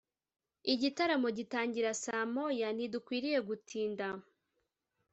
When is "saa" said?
2.03-2.25